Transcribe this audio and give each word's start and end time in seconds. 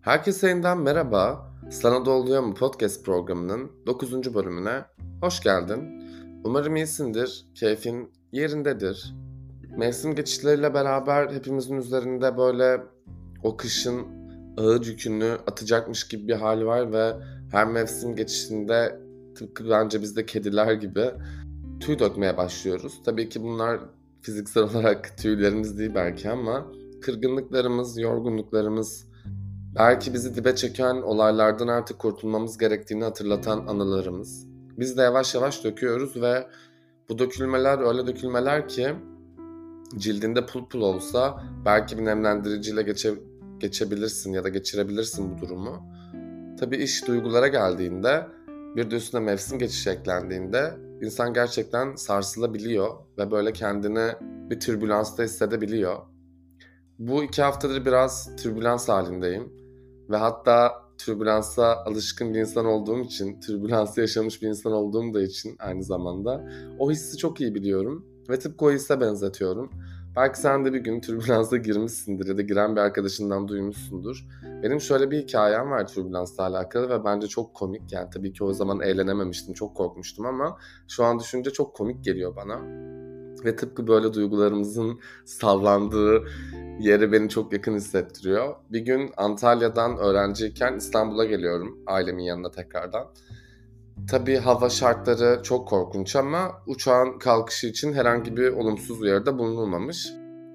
Herkese 0.00 0.48
yeniden 0.48 0.78
merhaba. 0.78 1.52
Sana 1.70 2.04
da 2.04 2.10
oluyor 2.10 2.42
mu 2.42 2.54
podcast 2.54 3.04
programının 3.04 3.70
9. 3.86 4.34
bölümüne 4.34 4.84
hoş 5.20 5.40
geldin. 5.40 6.02
Umarım 6.44 6.76
iyisindir, 6.76 7.46
keyfin 7.54 8.12
yerindedir. 8.32 9.14
Mevsim 9.76 10.14
geçişleriyle 10.14 10.74
beraber 10.74 11.30
hepimizin 11.30 11.76
üzerinde 11.76 12.36
böyle 12.36 12.82
o 13.42 13.56
kışın 13.56 14.06
ağır 14.56 14.86
yükünü 14.86 15.38
atacakmış 15.46 16.08
gibi 16.08 16.28
bir 16.28 16.34
hal 16.34 16.64
var 16.64 16.92
ve 16.92 17.12
her 17.52 17.66
mevsim 17.66 18.16
geçişinde 18.16 19.00
tıpkı 19.38 19.70
bence 19.70 20.02
bizde 20.02 20.26
kediler 20.26 20.72
gibi 20.72 21.10
tüy 21.80 21.98
dökmeye 21.98 22.36
başlıyoruz. 22.36 23.00
Tabii 23.04 23.28
ki 23.28 23.42
bunlar 23.42 23.80
fiziksel 24.22 24.62
olarak 24.70 25.18
tüylerimiz 25.18 25.78
değil 25.78 25.94
belki 25.94 26.30
ama 26.30 26.66
kırgınlıklarımız, 27.00 27.98
yorgunluklarımız, 27.98 29.08
belki 29.74 30.14
bizi 30.14 30.34
dibe 30.34 30.54
çeken 30.54 30.94
olaylardan 30.94 31.68
artık 31.68 31.98
kurtulmamız 31.98 32.58
gerektiğini 32.58 33.04
hatırlatan 33.04 33.66
anılarımız. 33.66 34.46
Biz 34.78 34.96
de 34.96 35.02
yavaş 35.02 35.34
yavaş 35.34 35.64
döküyoruz 35.64 36.22
ve 36.22 36.46
bu 37.08 37.18
dökülmeler 37.18 37.78
öyle 37.78 38.06
dökülmeler 38.06 38.68
ki 38.68 38.94
cildinde 39.96 40.46
pul 40.46 40.68
pul 40.68 40.80
olsa 40.80 41.44
belki 41.64 41.98
bir 41.98 42.04
nemlendiriciyle 42.04 42.82
geçe, 42.82 43.14
geçebilirsin 43.58 44.32
ya 44.32 44.44
da 44.44 44.48
geçirebilirsin 44.48 45.36
bu 45.36 45.40
durumu. 45.40 45.82
Tabii 46.60 46.76
iş 46.76 47.08
duygulara 47.08 47.48
geldiğinde 47.48 48.26
bir 48.76 48.90
de 48.90 48.96
üstüne 48.96 49.20
mevsim 49.20 49.58
geçişi 49.58 49.90
eklendiğinde 49.90 50.87
insan 51.02 51.34
gerçekten 51.34 51.94
sarsılabiliyor 51.94 52.94
ve 53.18 53.30
böyle 53.30 53.52
kendini 53.52 54.12
bir 54.50 54.60
türbülansta 54.60 55.22
hissedebiliyor. 55.22 55.96
Bu 56.98 57.24
iki 57.24 57.42
haftadır 57.42 57.84
biraz 57.84 58.36
türbülans 58.36 58.88
halindeyim 58.88 59.52
ve 60.10 60.16
hatta 60.16 60.72
türbülansa 60.98 61.76
alışkın 61.86 62.34
bir 62.34 62.38
insan 62.38 62.66
olduğum 62.66 63.00
için, 63.00 63.40
türbülansı 63.40 64.00
yaşamış 64.00 64.42
bir 64.42 64.48
insan 64.48 64.72
olduğum 64.72 65.14
da 65.14 65.22
için 65.22 65.56
aynı 65.58 65.84
zamanda 65.84 66.48
o 66.78 66.90
hissi 66.90 67.16
çok 67.16 67.40
iyi 67.40 67.54
biliyorum 67.54 68.06
ve 68.28 68.38
tıpkı 68.38 68.64
o 68.64 68.70
hisse 68.70 69.00
benzetiyorum. 69.00 69.70
Belki 70.18 70.40
sen 70.40 70.64
de 70.64 70.72
bir 70.72 70.78
gün 70.78 71.00
türbülansa 71.00 71.56
girmişsindir 71.56 72.26
ya 72.26 72.38
da 72.38 72.42
giren 72.42 72.76
bir 72.76 72.80
arkadaşından 72.80 73.48
duymuşsundur. 73.48 74.26
Benim 74.62 74.80
şöyle 74.80 75.10
bir 75.10 75.18
hikayem 75.18 75.70
var 75.70 75.86
türbülansla 75.86 76.44
alakalı 76.44 76.90
ve 76.90 77.04
bence 77.04 77.26
çok 77.26 77.54
komik. 77.54 77.92
Yani 77.92 78.10
tabii 78.14 78.32
ki 78.32 78.44
o 78.44 78.52
zaman 78.52 78.80
eğlenememiştim, 78.80 79.54
çok 79.54 79.76
korkmuştum 79.76 80.26
ama 80.26 80.58
şu 80.88 81.04
an 81.04 81.18
düşünce 81.18 81.50
çok 81.50 81.76
komik 81.76 82.04
geliyor 82.04 82.36
bana. 82.36 82.60
Ve 83.44 83.56
tıpkı 83.56 83.86
böyle 83.86 84.14
duygularımızın 84.14 85.00
sallandığı 85.24 86.24
yeri 86.80 87.12
beni 87.12 87.28
çok 87.28 87.52
yakın 87.52 87.74
hissettiriyor. 87.74 88.54
Bir 88.70 88.80
gün 88.80 89.10
Antalya'dan 89.16 89.98
öğrenciyken 89.98 90.76
İstanbul'a 90.76 91.24
geliyorum 91.24 91.78
ailemin 91.86 92.22
yanına 92.22 92.50
tekrardan. 92.50 93.06
Tabii 94.10 94.36
hava 94.36 94.70
şartları 94.70 95.42
çok 95.42 95.68
korkunç 95.68 96.16
ama 96.16 96.62
uçağın 96.66 97.18
kalkışı 97.18 97.66
için 97.66 97.92
herhangi 97.92 98.36
bir 98.36 98.52
olumsuz 98.52 99.00
uyarıda 99.02 99.38
bulunulmamış. 99.38 100.08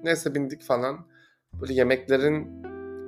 Neyse 0.04 0.34
bindik 0.34 0.62
falan. 0.62 1.06
Böyle 1.60 1.74
yemeklerin 1.74 2.62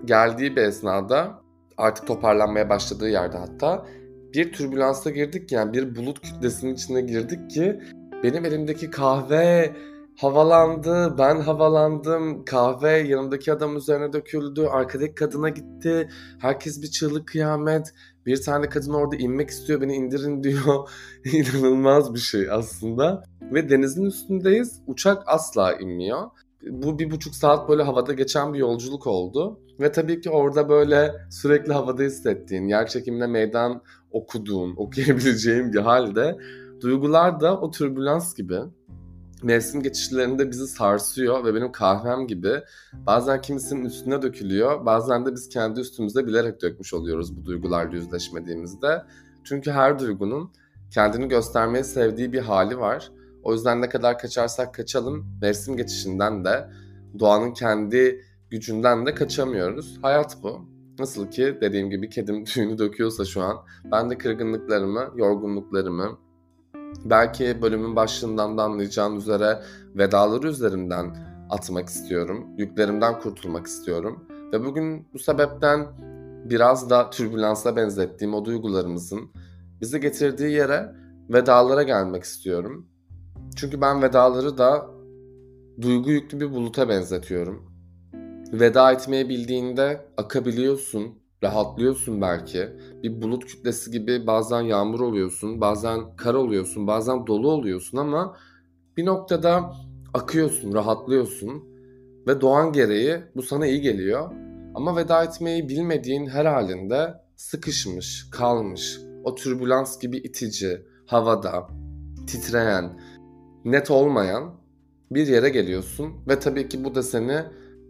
geldiği 0.04 0.56
bir 0.56 0.62
esnada 0.62 1.42
artık 1.76 2.06
toparlanmaya 2.06 2.70
başladığı 2.70 3.08
yerde 3.08 3.36
hatta 3.38 3.86
bir 4.34 4.52
türbülansa 4.52 5.10
girdik 5.10 5.52
yani 5.52 5.72
bir 5.72 5.96
bulut 5.96 6.20
kütlesinin 6.20 6.74
içine 6.74 7.00
girdik 7.00 7.50
ki 7.50 7.80
benim 8.22 8.44
elimdeki 8.44 8.90
kahve 8.90 9.76
havalandı, 10.16 11.18
ben 11.18 11.40
havalandım, 11.40 12.44
kahve 12.44 12.90
yanımdaki 12.92 13.52
adam 13.52 13.76
üzerine 13.76 14.12
döküldü, 14.12 14.66
arkadaki 14.66 15.14
kadına 15.14 15.48
gitti, 15.48 16.08
herkes 16.38 16.82
bir 16.82 16.90
çığlık 16.90 17.28
kıyamet, 17.28 17.92
bir 18.26 18.42
tane 18.42 18.68
kadın 18.68 18.92
orada 18.92 19.16
inmek 19.16 19.50
istiyor, 19.50 19.80
beni 19.80 19.94
indirin 19.94 20.42
diyor. 20.42 20.88
İnanılmaz 21.32 22.14
bir 22.14 22.18
şey 22.18 22.50
aslında. 22.50 23.24
Ve 23.52 23.68
denizin 23.68 24.04
üstündeyiz, 24.04 24.82
uçak 24.86 25.22
asla 25.26 25.72
inmiyor. 25.72 26.22
Bu 26.70 26.98
bir 26.98 27.10
buçuk 27.10 27.34
saat 27.34 27.68
böyle 27.68 27.82
havada 27.82 28.12
geçen 28.12 28.54
bir 28.54 28.58
yolculuk 28.58 29.06
oldu. 29.06 29.60
Ve 29.80 29.92
tabii 29.92 30.20
ki 30.20 30.30
orada 30.30 30.68
böyle 30.68 31.12
sürekli 31.30 31.72
havada 31.72 32.02
hissettiğin, 32.02 32.68
yer 32.68 32.86
çekimine 32.86 33.26
meydan 33.26 33.82
okuduğun, 34.10 34.74
okuyabileceğin 34.76 35.72
bir 35.72 35.78
halde 35.78 36.36
duygular 36.80 37.40
da 37.40 37.60
o 37.60 37.70
türbülans 37.70 38.34
gibi 38.34 38.58
mevsim 39.42 39.82
geçişlerinde 39.82 40.50
bizi 40.50 40.66
sarsıyor 40.66 41.44
ve 41.44 41.54
benim 41.54 41.72
kahvem 41.72 42.26
gibi 42.26 42.62
bazen 42.92 43.40
kimisinin 43.40 43.84
üstüne 43.84 44.22
dökülüyor 44.22 44.86
bazen 44.86 45.26
de 45.26 45.32
biz 45.32 45.48
kendi 45.48 45.80
üstümüze 45.80 46.26
bilerek 46.26 46.62
dökmüş 46.62 46.94
oluyoruz 46.94 47.36
bu 47.36 47.44
duygularla 47.44 47.96
yüzleşmediğimizde. 47.96 49.02
Çünkü 49.44 49.70
her 49.70 49.98
duygunun 49.98 50.50
kendini 50.90 51.28
göstermeyi 51.28 51.84
sevdiği 51.84 52.32
bir 52.32 52.40
hali 52.40 52.78
var. 52.78 53.12
O 53.42 53.52
yüzden 53.52 53.82
ne 53.82 53.88
kadar 53.88 54.18
kaçarsak 54.18 54.74
kaçalım 54.74 55.26
mevsim 55.42 55.76
geçişinden 55.76 56.44
de 56.44 56.70
doğanın 57.18 57.52
kendi 57.52 58.24
gücünden 58.50 59.06
de 59.06 59.14
kaçamıyoruz. 59.14 59.98
Hayat 60.02 60.42
bu. 60.42 60.76
Nasıl 60.98 61.30
ki 61.30 61.58
dediğim 61.60 61.90
gibi 61.90 62.08
kedim 62.08 62.44
tüyünü 62.44 62.78
döküyorsa 62.78 63.24
şu 63.24 63.42
an 63.42 63.56
ben 63.92 64.10
de 64.10 64.18
kırgınlıklarımı, 64.18 65.12
yorgunluklarımı, 65.16 66.18
belki 67.04 67.62
bölümün 67.62 67.96
başlığından 67.96 68.58
da 68.58 68.62
anlayacağın 68.62 69.16
üzere 69.16 69.62
vedaları 69.94 70.48
üzerinden 70.48 71.16
atmak 71.50 71.88
istiyorum. 71.88 72.46
Yüklerimden 72.58 73.20
kurtulmak 73.20 73.66
istiyorum. 73.66 74.24
Ve 74.52 74.64
bugün 74.64 75.08
bu 75.14 75.18
sebepten 75.18 75.86
biraz 76.50 76.90
da 76.90 77.10
türbülansa 77.10 77.76
benzettiğim 77.76 78.34
o 78.34 78.44
duygularımızın 78.44 79.30
bizi 79.80 80.00
getirdiği 80.00 80.52
yere 80.52 80.92
vedalara 81.30 81.82
gelmek 81.82 82.24
istiyorum. 82.24 82.88
Çünkü 83.56 83.80
ben 83.80 84.02
vedaları 84.02 84.58
da 84.58 84.86
duygu 85.80 86.10
yüklü 86.10 86.40
bir 86.40 86.50
buluta 86.50 86.88
benzetiyorum. 86.88 87.76
Veda 88.52 88.92
etmeyi 88.92 89.28
bildiğinde 89.28 90.06
akabiliyorsun, 90.16 91.18
rahatlıyorsun 91.42 92.20
belki. 92.20 92.68
Bir 93.02 93.22
bulut 93.22 93.46
kütlesi 93.46 93.90
gibi 93.90 94.26
bazen 94.26 94.60
yağmur 94.60 95.00
oluyorsun, 95.00 95.60
bazen 95.60 96.16
kar 96.16 96.34
oluyorsun, 96.34 96.86
bazen 96.86 97.26
dolu 97.26 97.50
oluyorsun 97.50 97.98
ama 97.98 98.36
bir 98.96 99.06
noktada 99.06 99.72
akıyorsun, 100.14 100.72
rahatlıyorsun 100.72 101.64
ve 102.26 102.40
doğan 102.40 102.72
gereği 102.72 103.18
bu 103.36 103.42
sana 103.42 103.66
iyi 103.66 103.80
geliyor. 103.80 104.32
Ama 104.74 104.96
veda 104.96 105.24
etmeyi 105.24 105.68
bilmediğin 105.68 106.26
her 106.26 106.44
halinde 106.44 107.14
sıkışmış, 107.36 108.30
kalmış, 108.30 109.00
o 109.24 109.34
türbülans 109.34 109.98
gibi 109.98 110.16
itici, 110.16 110.82
havada, 111.06 111.68
titreyen, 112.26 113.00
net 113.64 113.90
olmayan 113.90 114.54
bir 115.10 115.26
yere 115.26 115.48
geliyorsun 115.48 116.12
ve 116.28 116.38
tabii 116.38 116.68
ki 116.68 116.84
bu 116.84 116.94
da 116.94 117.02
seni 117.02 117.42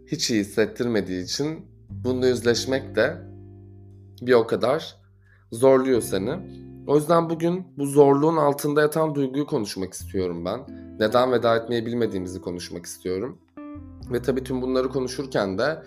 hiç 0.07 0.31
iyi 0.31 0.39
hissettirmediği 0.39 1.23
için 1.23 1.65
bununla 1.89 2.27
yüzleşmek 2.27 2.95
de 2.95 3.17
bir 4.21 4.33
o 4.33 4.47
kadar 4.47 4.95
zorluyor 5.51 6.01
seni. 6.01 6.39
O 6.87 6.95
yüzden 6.95 7.29
bugün 7.29 7.67
bu 7.77 7.85
zorluğun 7.85 8.37
altında 8.37 8.81
yatan 8.81 9.15
duyguyu 9.15 9.45
konuşmak 9.45 9.93
istiyorum 9.93 10.45
ben. 10.45 10.59
Neden 10.99 11.31
veda 11.31 11.55
etmeyi 11.55 11.85
bilmediğimizi 11.85 12.41
konuşmak 12.41 12.85
istiyorum. 12.85 13.39
Ve 14.11 14.21
tabii 14.21 14.43
tüm 14.43 14.61
bunları 14.61 14.89
konuşurken 14.89 15.57
de 15.57 15.83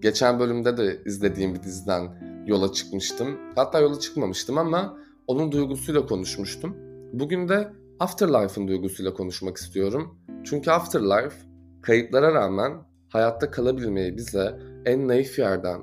geçen 0.00 0.40
bölümde 0.40 0.76
de 0.76 1.02
izlediğim 1.06 1.54
bir 1.54 1.62
diziden 1.62 2.30
yola 2.46 2.72
çıkmıştım. 2.72 3.38
Hatta 3.56 3.80
yola 3.80 3.98
çıkmamıştım 3.98 4.58
ama 4.58 4.98
onun 5.26 5.52
duygusuyla 5.52 6.06
konuşmuştum. 6.06 6.76
Bugün 7.12 7.48
de 7.48 7.72
Afterlife'ın 8.00 8.68
duygusuyla 8.68 9.14
konuşmak 9.14 9.56
istiyorum. 9.56 10.18
Çünkü 10.44 10.70
Afterlife 10.70 11.36
kayıplara 11.82 12.34
rağmen 12.34 12.72
hayatta 13.08 13.50
kalabilmeyi 13.50 14.16
bize 14.16 14.60
en 14.84 15.08
naif 15.08 15.38
yerden, 15.38 15.80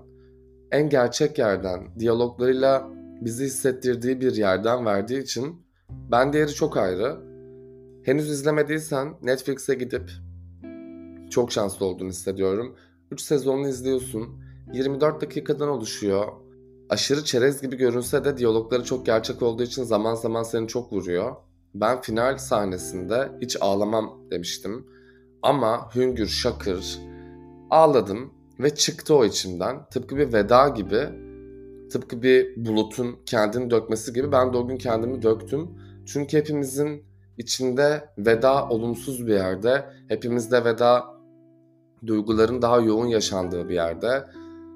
en 0.72 0.90
gerçek 0.90 1.38
yerden, 1.38 2.00
diyaloglarıyla 2.00 2.88
bizi 3.22 3.46
hissettirdiği 3.46 4.22
bir 4.22 4.36
yerden 4.36 4.86
verdiği 4.86 5.22
için 5.22 5.62
ben 5.90 6.34
değeri 6.34 6.54
çok 6.54 6.78
ayrı. 6.78 7.18
Henüz 8.04 8.30
izlemediysen 8.30 9.14
Netflix'e 9.22 9.76
gidip 9.76 10.12
çok 11.30 11.52
şanslı 11.52 11.86
olduğunu 11.86 12.10
hissediyorum. 12.10 12.76
3 13.12 13.22
sezonunu 13.22 13.68
izliyorsun. 13.68 14.42
24 14.74 15.22
dakikadan 15.22 15.70
oluşuyor. 15.70 16.26
Aşırı 16.90 17.24
çerez 17.24 17.62
gibi 17.62 17.76
görünse 17.76 18.26
de 18.26 18.38
diyalogları 18.38 18.84
çok 18.84 19.06
gerçek 19.06 19.42
olduğu 19.42 19.64
için 19.64 19.84
zaman 19.84 20.16
zaman 20.16 20.44
seni 20.44 20.68
çok 20.68 20.94
vuruyor. 20.94 21.36
Ben 21.76 22.02
final 22.02 22.38
sahnesinde 22.38 23.32
hiç 23.42 23.58
ağlamam 23.62 24.20
demiştim. 24.32 24.86
Ama 25.42 25.96
hüngür 25.96 26.28
şakır 26.28 27.00
ağladım 27.70 28.34
ve 28.60 28.76
çıktı 28.76 29.16
o 29.16 29.26
içimden. 29.26 29.86
Tıpkı 29.90 30.18
bir 30.18 30.34
veda 30.34 30.68
gibi, 30.68 31.10
tıpkı 31.92 32.22
bir 32.22 32.66
bulutun 32.66 33.16
kendini 33.26 33.72
dökmesi 33.72 34.14
gibi 34.14 34.32
ben 34.32 34.54
de 34.54 34.58
o 34.58 34.68
gün 34.68 34.78
kendimi 34.78 35.22
döktüm. 35.22 35.70
Çünkü 36.06 36.38
hepimizin 36.38 37.04
içinde 37.38 38.10
veda 38.18 38.70
olumsuz 38.70 39.28
bir 39.28 39.34
yerde, 39.34 39.86
hepimizde 40.08 40.66
veda 40.66 41.04
duyguların 42.08 42.62
daha 42.62 42.80
yoğun 42.80 43.06
yaşandığı 43.06 43.70
bir 43.70 43.74
yerde, 43.74 44.24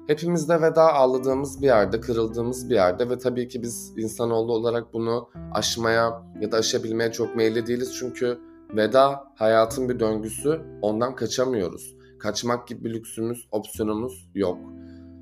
hepimizde 0.06 0.62
veda 0.62 0.94
ağladığımız 0.94 1.62
bir 1.62 1.66
yerde, 1.66 2.00
kırıldığımız 2.00 2.70
bir 2.70 2.74
yerde 2.74 3.10
ve 3.10 3.18
tabii 3.18 3.48
ki 3.48 3.62
biz 3.62 3.92
insanoğlu 3.96 4.52
olarak 4.52 4.94
bunu 4.94 5.28
aşmaya 5.52 6.22
ya 6.40 6.52
da 6.52 6.56
aşabilmeye 6.56 7.12
çok 7.12 7.36
meyilli 7.36 7.66
değiliz 7.66 7.94
çünkü 7.98 8.38
veda 8.76 9.24
hayatın 9.34 9.88
bir 9.88 10.00
döngüsü, 10.00 10.60
ondan 10.82 11.16
kaçamıyoruz. 11.16 12.01
Kaçmak 12.22 12.68
gibi 12.68 12.84
bir 12.84 12.94
lüksümüz, 12.94 13.48
opsiyonumuz 13.50 14.30
yok. 14.34 14.58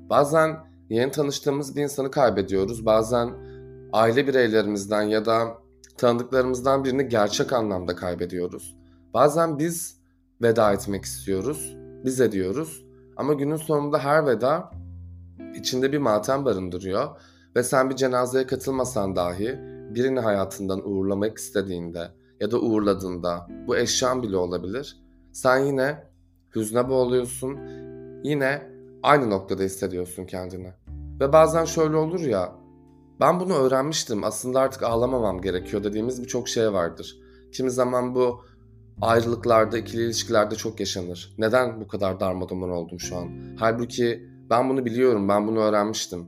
Bazen 0.09 0.57
yeni 0.89 1.11
tanıştığımız 1.11 1.75
bir 1.75 1.83
insanı 1.83 2.11
kaybediyoruz. 2.11 2.85
Bazen 2.85 3.33
aile 3.93 4.27
bireylerimizden 4.27 5.01
ya 5.01 5.25
da 5.25 5.57
tanıdıklarımızdan 5.97 6.83
birini 6.83 7.07
gerçek 7.09 7.53
anlamda 7.53 7.95
kaybediyoruz. 7.95 8.75
Bazen 9.13 9.59
biz 9.59 9.97
veda 10.41 10.73
etmek 10.73 11.05
istiyoruz, 11.05 11.77
biz 12.05 12.21
ediyoruz. 12.21 12.85
Ama 13.17 13.33
günün 13.33 13.55
sonunda 13.55 13.99
her 13.99 14.25
veda 14.25 14.71
içinde 15.55 15.91
bir 15.91 15.97
matem 15.97 16.45
barındırıyor 16.45 17.09
ve 17.55 17.63
sen 17.63 17.89
bir 17.89 17.95
cenazeye 17.95 18.47
katılmasan 18.47 19.15
dahi 19.15 19.59
birini 19.95 20.19
hayatından 20.19 20.89
uğurlamak 20.89 21.37
istediğinde 21.37 22.11
ya 22.39 22.51
da 22.51 22.59
uğurladığında 22.59 23.47
bu 23.67 23.77
eşyan 23.77 24.23
bile 24.23 24.37
olabilir. 24.37 24.97
Sen 25.31 25.57
yine 25.57 26.10
hüzne 26.55 26.89
boğuluyorsun. 26.89 27.59
Yine 28.23 28.61
aynı 29.03 29.29
noktada 29.29 29.63
hissediyorsun 29.63 30.25
kendini. 30.25 30.73
Ve 31.19 31.33
bazen 31.33 31.65
şöyle 31.65 31.95
olur 31.95 32.19
ya 32.19 32.61
ben 33.19 33.39
bunu 33.39 33.53
öğrenmiştim. 33.53 34.23
Aslında 34.23 34.59
artık 34.59 34.83
ağlamamam 34.83 35.41
gerekiyor 35.41 35.83
dediğimiz 35.83 36.23
birçok 36.23 36.49
şey 36.49 36.73
vardır. 36.73 37.17
Kimi 37.51 37.71
zaman 37.71 38.15
bu 38.15 38.45
ayrılıklarda, 39.01 39.77
ikili 39.77 40.03
ilişkilerde 40.03 40.55
çok 40.55 40.79
yaşanır. 40.79 41.35
Neden 41.37 41.81
bu 41.81 41.87
kadar 41.87 42.19
darmadağın 42.19 42.61
oldum 42.61 42.99
şu 42.99 43.17
an? 43.17 43.29
Halbuki 43.59 44.29
ben 44.49 44.69
bunu 44.69 44.85
biliyorum, 44.85 45.29
ben 45.29 45.47
bunu 45.47 45.59
öğrenmiştim. 45.59 46.27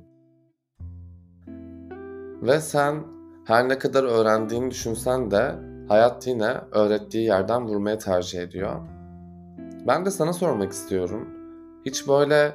Ve 2.41 2.59
sen 2.59 3.03
her 3.45 3.69
ne 3.69 3.79
kadar 3.79 4.03
öğrendiğini 4.03 4.71
düşünsen 4.71 5.31
de 5.31 5.55
hayat 5.87 6.27
yine 6.27 6.57
öğrettiği 6.71 7.25
yerden 7.25 7.67
vurmaya 7.67 7.97
tercih 7.97 8.41
ediyor. 8.41 8.75
Ben 9.87 10.05
de 10.05 10.11
sana 10.11 10.33
sormak 10.33 10.71
istiyorum. 10.71 11.27
Hiç 11.85 12.07
böyle 12.07 12.53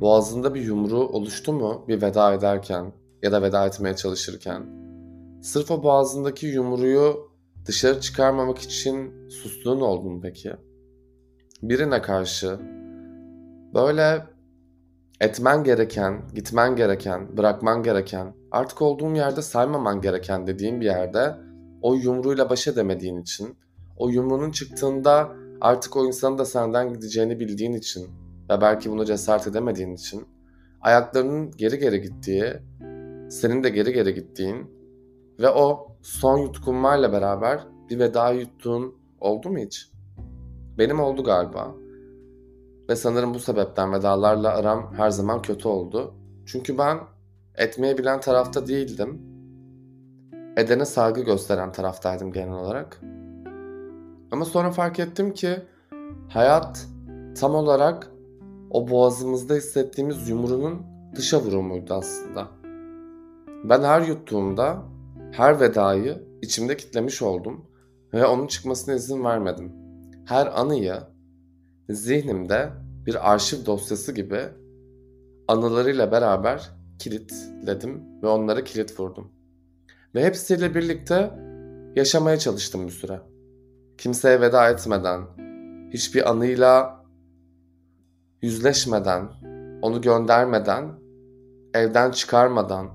boğazında 0.00 0.54
bir 0.54 0.60
yumru 0.60 0.98
oluştu 0.98 1.52
mu 1.52 1.84
bir 1.88 2.02
veda 2.02 2.34
ederken? 2.34 2.92
ya 3.22 3.32
da 3.32 3.42
veda 3.42 3.66
etmeye 3.66 3.96
çalışırken. 3.96 4.62
Sırf 5.42 5.70
o 5.70 5.82
boğazındaki 5.82 6.46
yumruyu 6.46 7.30
dışarı 7.66 8.00
çıkarmamak 8.00 8.58
için 8.58 9.28
sustuğun 9.28 9.80
oldu 9.80 10.10
mu 10.10 10.20
peki? 10.22 10.52
Birine 11.62 12.02
karşı 12.02 12.58
böyle 13.74 14.26
etmen 15.20 15.64
gereken, 15.64 16.22
gitmen 16.34 16.76
gereken, 16.76 17.36
bırakman 17.36 17.82
gereken, 17.82 18.34
artık 18.50 18.82
olduğun 18.82 19.14
yerde 19.14 19.42
saymaman 19.42 20.00
gereken 20.00 20.46
dediğin 20.46 20.80
bir 20.80 20.86
yerde 20.86 21.34
o 21.82 21.94
yumruyla 21.94 22.50
baş 22.50 22.68
edemediğin 22.68 23.20
için, 23.20 23.56
o 23.96 24.08
yumruğunun 24.08 24.50
çıktığında 24.50 25.32
artık 25.60 25.96
o 25.96 26.06
insanın 26.06 26.38
da 26.38 26.44
senden 26.44 26.92
gideceğini 26.92 27.40
bildiğin 27.40 27.72
için 27.72 28.10
ve 28.50 28.60
belki 28.60 28.90
bunu 28.90 29.04
cesaret 29.04 29.46
edemediğin 29.46 29.94
için 29.94 30.26
ayaklarının 30.80 31.50
geri 31.50 31.78
geri 31.78 32.00
gittiği 32.00 32.52
senin 33.30 33.64
de 33.64 33.68
geri 33.68 33.92
geri 33.92 34.14
gittiğin 34.14 34.70
ve 35.40 35.50
o 35.50 35.96
son 36.02 36.38
yutkunmayla 36.38 37.12
beraber 37.12 37.60
bir 37.90 37.98
veda 37.98 38.30
yuttuğun 38.30 38.94
oldu 39.20 39.50
mu 39.50 39.58
hiç? 39.58 39.90
Benim 40.78 41.00
oldu 41.00 41.24
galiba. 41.24 41.74
Ve 42.88 42.96
sanırım 42.96 43.34
bu 43.34 43.38
sebepten 43.38 43.92
vedalarla 43.92 44.54
aram 44.54 44.94
her 44.96 45.10
zaman 45.10 45.42
kötü 45.42 45.68
oldu. 45.68 46.14
Çünkü 46.46 46.78
ben 46.78 46.98
etmeye 47.54 47.98
bilen 47.98 48.20
tarafta 48.20 48.66
değildim. 48.66 49.20
Edene 50.56 50.84
saygı 50.84 51.20
gösteren 51.20 51.72
taraftaydım 51.72 52.32
genel 52.32 52.54
olarak. 52.54 53.00
Ama 54.32 54.44
sonra 54.44 54.70
fark 54.70 54.98
ettim 54.98 55.34
ki 55.34 55.62
hayat 56.28 56.86
tam 57.40 57.54
olarak 57.54 58.10
o 58.70 58.90
boğazımızda 58.90 59.54
hissettiğimiz 59.54 60.28
yumruğun 60.28 60.82
dışa 61.16 61.40
vurumuydu 61.40 61.94
aslında. 61.94 62.48
Ben 63.64 63.82
her 63.82 64.00
yuttuğumda 64.00 64.82
her 65.32 65.60
vedayı 65.60 66.22
içimde 66.42 66.76
kitlemiş 66.76 67.22
oldum 67.22 67.64
ve 68.12 68.26
onun 68.26 68.46
çıkmasına 68.46 68.94
izin 68.94 69.24
vermedim. 69.24 69.72
Her 70.24 70.60
anıyı 70.60 70.96
zihnimde 71.90 72.70
bir 73.06 73.32
arşiv 73.32 73.66
dosyası 73.66 74.12
gibi 74.12 74.40
anılarıyla 75.48 76.12
beraber 76.12 76.70
kilitledim 76.98 78.22
ve 78.22 78.26
onlara 78.26 78.64
kilit 78.64 79.00
vurdum. 79.00 79.32
Ve 80.14 80.24
hepsiyle 80.24 80.74
birlikte 80.74 81.30
yaşamaya 81.96 82.38
çalıştım 82.38 82.86
bir 82.86 82.92
süre. 82.92 83.20
Kimseye 83.98 84.40
veda 84.40 84.70
etmeden, 84.70 85.20
hiçbir 85.92 86.30
anıyla 86.30 87.04
yüzleşmeden, 88.42 89.28
onu 89.82 90.00
göndermeden, 90.00 90.84
evden 91.74 92.10
çıkarmadan, 92.10 92.88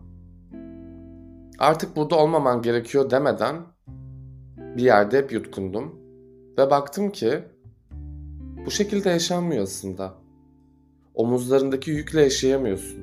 artık 1.59 1.95
burada 1.95 2.15
olmaman 2.15 2.61
gerekiyor 2.61 3.09
demeden 3.09 3.55
bir 4.57 4.83
yerde 4.83 5.17
hep 5.17 5.31
yutkundum. 5.31 6.01
Ve 6.57 6.69
baktım 6.69 7.11
ki 7.11 7.43
bu 8.65 8.71
şekilde 8.71 9.09
yaşanmıyor 9.09 9.63
aslında. 9.63 10.13
Omuzlarındaki 11.13 11.91
yükle 11.91 12.21
yaşayamıyorsun. 12.21 12.99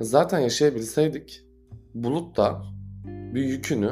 Zaten 0.00 0.38
yaşayabilseydik 0.38 1.44
bulut 1.94 2.36
da 2.36 2.62
bir 3.04 3.44
yükünü 3.44 3.90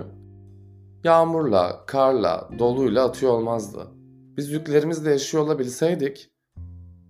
yağmurla, 1.07 1.85
karla, 1.87 2.49
doluyla 2.59 3.05
atıyor 3.05 3.33
olmazdı. 3.33 3.87
Biz 4.37 4.51
yüklerimizle 4.51 5.11
yaşıyor 5.11 5.45
olabilseydik 5.45 6.31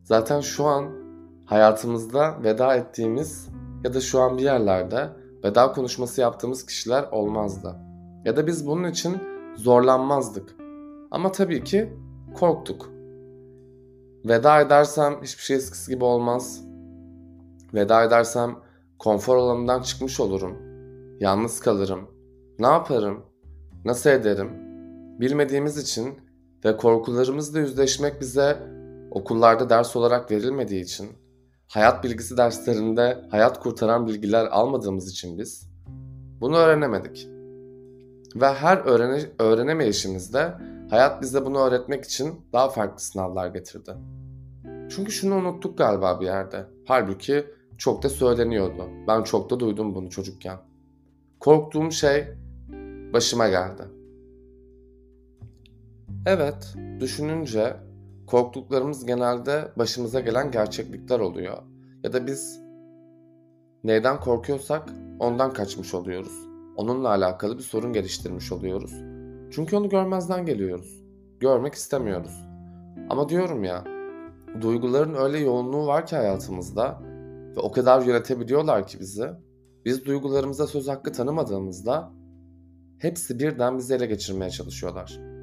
zaten 0.04 0.40
şu 0.40 0.64
an 0.64 0.84
hayatımızda 1.46 2.42
veda 2.42 2.76
ettiğimiz 2.76 3.48
ya 3.84 3.94
da 3.94 4.00
şu 4.00 4.20
an 4.20 4.38
bir 4.38 4.42
yerlerde 4.42 5.10
veda 5.44 5.72
konuşması 5.72 6.20
yaptığımız 6.20 6.66
kişiler 6.66 7.08
olmazdı. 7.12 7.76
Ya 8.24 8.36
da 8.36 8.46
biz 8.46 8.66
bunun 8.66 8.90
için 8.90 9.18
zorlanmazdık. 9.56 10.56
Ama 11.10 11.32
tabii 11.32 11.64
ki 11.64 11.92
korktuk. 12.34 12.90
Veda 14.24 14.60
edersem 14.60 15.22
hiçbir 15.22 15.42
şey 15.42 15.56
eskisi 15.56 15.92
gibi 15.92 16.04
olmaz. 16.04 16.64
Veda 17.74 18.04
edersem 18.04 18.56
konfor 18.98 19.36
alanından 19.36 19.82
çıkmış 19.82 20.20
olurum. 20.20 20.56
Yalnız 21.20 21.60
kalırım. 21.60 22.00
Ne 22.58 22.66
yaparım? 22.66 23.25
Nasıl 23.86 24.10
ederim? 24.10 24.50
Bilmediğimiz 25.20 25.78
için 25.78 26.14
ve 26.64 26.76
korkularımızla 26.76 27.58
yüzleşmek 27.58 28.20
bize 28.20 28.58
okullarda 29.10 29.70
ders 29.70 29.96
olarak 29.96 30.30
verilmediği 30.30 30.84
için 30.84 31.08
hayat 31.68 32.04
bilgisi 32.04 32.36
derslerinde 32.36 33.18
hayat 33.30 33.60
kurtaran 33.60 34.06
bilgiler 34.06 34.46
almadığımız 34.46 35.10
için 35.10 35.38
biz 35.38 35.70
bunu 36.40 36.56
öğrenemedik. 36.56 37.28
Ve 38.36 38.46
her 38.46 38.76
öğrene, 38.76 39.20
öğrenemeyişimizde 39.38 40.54
hayat 40.90 41.22
bize 41.22 41.46
bunu 41.46 41.58
öğretmek 41.58 42.04
için 42.04 42.34
daha 42.52 42.68
farklı 42.68 43.00
sınavlar 43.00 43.46
getirdi. 43.46 43.94
Çünkü 44.90 45.12
şunu 45.12 45.34
unuttuk 45.34 45.78
galiba 45.78 46.20
bir 46.20 46.26
yerde. 46.26 46.66
Halbuki 46.84 47.46
çok 47.78 48.02
da 48.02 48.08
söyleniyordu. 48.08 48.88
Ben 49.08 49.22
çok 49.22 49.50
da 49.50 49.60
duydum 49.60 49.94
bunu 49.94 50.10
çocukken. 50.10 50.58
Korktuğum 51.40 51.92
şey 51.92 52.26
başıma 53.16 53.48
geldi. 53.48 53.82
Evet, 56.26 56.74
düşününce 57.00 57.76
korktuklarımız 58.26 59.06
genelde 59.06 59.72
başımıza 59.76 60.20
gelen 60.20 60.50
gerçeklikler 60.50 61.20
oluyor. 61.20 61.62
Ya 62.04 62.12
da 62.12 62.26
biz 62.26 62.60
neyden 63.84 64.20
korkuyorsak 64.20 64.88
ondan 65.18 65.52
kaçmış 65.52 65.94
oluyoruz. 65.94 66.32
Onunla 66.76 67.08
alakalı 67.08 67.58
bir 67.58 67.62
sorun 67.62 67.92
geliştirmiş 67.92 68.52
oluyoruz. 68.52 68.92
Çünkü 69.50 69.76
onu 69.76 69.88
görmezden 69.88 70.46
geliyoruz. 70.46 71.02
Görmek 71.40 71.74
istemiyoruz. 71.74 72.46
Ama 73.10 73.28
diyorum 73.28 73.64
ya, 73.64 73.84
duyguların 74.60 75.14
öyle 75.14 75.38
yoğunluğu 75.38 75.86
var 75.86 76.06
ki 76.06 76.16
hayatımızda 76.16 77.02
ve 77.56 77.60
o 77.60 77.72
kadar 77.72 78.02
yönetebiliyorlar 78.02 78.86
ki 78.86 79.00
bizi. 79.00 79.30
Biz 79.84 80.04
duygularımıza 80.04 80.66
söz 80.66 80.88
hakkı 80.88 81.12
tanımadığımızda 81.12 82.15
hepsi 82.98 83.38
birden 83.38 83.78
bizi 83.78 83.94
ele 83.94 84.06
geçirmeye 84.06 84.50
çalışıyorlar 84.50 85.36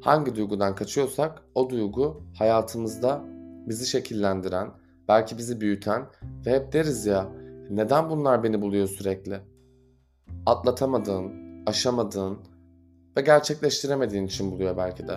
hangi 0.00 0.36
duygudan 0.36 0.74
kaçıyorsak 0.74 1.42
o 1.54 1.70
duygu 1.70 2.22
hayatımızda 2.38 3.24
bizi 3.68 3.86
şekillendiren, 3.86 4.70
belki 5.08 5.38
bizi 5.38 5.60
büyüten 5.60 6.06
ve 6.46 6.54
hep 6.54 6.72
deriz 6.72 7.06
ya 7.06 7.28
neden 7.70 8.10
bunlar 8.10 8.42
beni 8.42 8.60
buluyor 8.62 8.88
sürekli? 8.88 9.40
Atlatamadığın, 10.46 11.32
aşamadığın, 11.66 12.38
ve 13.16 13.20
gerçekleştiremediğin 13.20 14.26
için 14.26 14.52
buluyor 14.52 14.76
belki 14.76 15.08
de. 15.08 15.14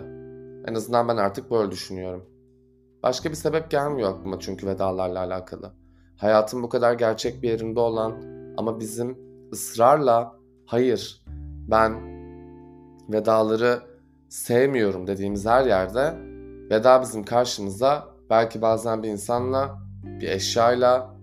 En 0.67 0.75
azından 0.75 1.07
ben 1.07 1.17
artık 1.17 1.51
böyle 1.51 1.71
düşünüyorum. 1.71 2.25
Başka 3.03 3.29
bir 3.29 3.35
sebep 3.35 3.71
gelmiyor 3.71 4.09
aklıma 4.09 4.39
çünkü 4.39 4.67
vedalarla 4.67 5.19
alakalı. 5.19 5.73
Hayatın 6.17 6.63
bu 6.63 6.69
kadar 6.69 6.93
gerçek 6.93 7.43
bir 7.43 7.49
yerinde 7.49 7.79
olan 7.79 8.23
ama 8.57 8.79
bizim 8.79 9.17
ısrarla 9.51 10.35
hayır 10.65 11.23
ben 11.67 12.13
vedaları 13.09 13.79
sevmiyorum 14.29 15.07
dediğimiz 15.07 15.45
her 15.45 15.65
yerde 15.65 16.13
veda 16.69 17.01
bizim 17.01 17.23
karşımıza 17.23 18.07
belki 18.29 18.61
bazen 18.61 19.03
bir 19.03 19.09
insanla, 19.09 19.79
bir 20.03 20.27
eşyayla, 20.27 21.15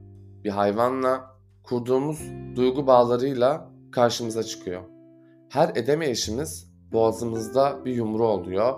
bir 0.45 0.51
hayvanla 0.51 1.37
kurduğumuz 1.63 2.21
duygu 2.57 2.87
bağlarıyla 2.87 3.71
karşımıza 3.93 4.43
çıkıyor. 4.43 4.83
Her 5.49 5.69
edemeyişimiz 5.69 6.71
boğazımızda 6.93 7.85
bir 7.85 7.95
yumru 7.95 8.27
oluyor. 8.27 8.75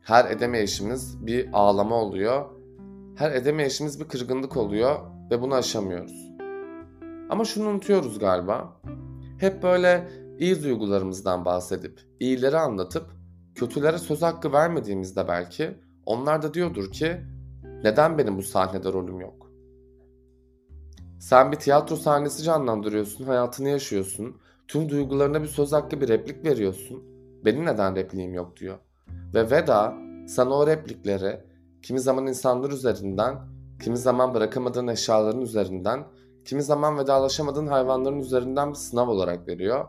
Her 0.00 0.30
edemeyişimiz 0.30 1.26
bir 1.26 1.48
ağlama 1.52 1.94
oluyor. 1.94 2.44
Her 3.16 3.32
edemeyişimiz 3.32 4.00
bir 4.00 4.08
kırgınlık 4.08 4.56
oluyor 4.56 4.96
ve 5.30 5.42
bunu 5.42 5.54
aşamıyoruz. 5.54 6.28
Ama 7.30 7.44
şunu 7.44 7.68
unutuyoruz 7.68 8.18
galiba. 8.18 8.80
Hep 9.38 9.62
böyle 9.62 10.08
iyi 10.38 10.62
duygularımızdan 10.62 11.44
bahsedip, 11.44 12.00
iyileri 12.20 12.58
anlatıp, 12.58 13.06
kötülere 13.54 13.98
söz 13.98 14.22
hakkı 14.22 14.52
vermediğimizde 14.52 15.28
belki 15.28 15.78
onlar 16.06 16.42
da 16.42 16.54
diyordur 16.54 16.92
ki 16.92 17.20
neden 17.84 18.18
benim 18.18 18.36
bu 18.36 18.42
sahnede 18.42 18.92
rolüm 18.92 19.20
yok? 19.20 19.50
Sen 21.20 21.52
bir 21.52 21.56
tiyatro 21.56 21.96
sahnesi 21.96 22.42
canlandırıyorsun, 22.42 23.24
hayatını 23.24 23.68
yaşıyorsun. 23.68 24.36
Tüm 24.68 24.88
duygularına 24.88 25.42
bir 25.42 25.48
söz 25.48 25.72
hakkı 25.72 26.00
bir 26.00 26.08
replik 26.08 26.44
veriyorsun. 26.44 27.02
Benim 27.44 27.66
neden 27.66 27.96
repliğim 27.96 28.34
yok 28.34 28.56
diyor. 28.56 28.78
Ve 29.34 29.50
Veda 29.50 29.94
sana 30.28 30.54
o 30.54 30.66
replikleri 30.66 31.40
kimi 31.82 32.00
zaman 32.00 32.26
insanlar 32.26 32.70
üzerinden, 32.70 33.38
kimi 33.82 33.96
zaman 33.96 34.34
bırakamadığın 34.34 34.86
eşyaların 34.86 35.40
üzerinden, 35.40 36.04
kimi 36.44 36.62
zaman 36.62 36.98
vedalaşamadığın 36.98 37.66
hayvanların 37.66 38.20
üzerinden 38.20 38.70
bir 38.70 38.74
sınav 38.74 39.08
olarak 39.08 39.48
veriyor 39.48 39.84